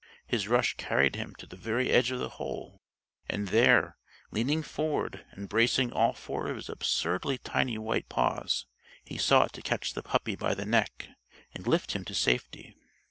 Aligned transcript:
His 0.25 0.47
rush 0.47 0.73
carried 0.77 1.15
him 1.15 1.35
to 1.35 1.45
the 1.45 1.55
very 1.55 1.91
edge 1.91 2.09
of 2.09 2.17
the 2.17 2.27
hole, 2.29 2.81
and 3.29 3.49
there, 3.49 3.97
leaning 4.31 4.63
forward 4.63 5.23
and 5.29 5.47
bracing 5.47 5.93
all 5.93 6.13
four 6.13 6.47
of 6.47 6.55
his 6.55 6.69
absurdly 6.69 7.37
tiny 7.37 7.77
white 7.77 8.09
paws, 8.09 8.65
he 9.05 9.19
sought 9.19 9.53
to 9.53 9.61
catch 9.61 9.93
the 9.93 10.01
puppy 10.01 10.35
by 10.35 10.55
the 10.55 10.65
neck 10.65 11.09
and 11.53 11.67
lift 11.67 11.91
him 11.91 12.03
to 12.05 12.15
safety. 12.15 12.75